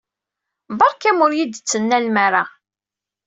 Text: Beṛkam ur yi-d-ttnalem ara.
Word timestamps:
Beṛkam 0.77 1.17
ur 1.25 1.31
yi-d-ttnalem 1.37 2.15
ara. 2.25 2.43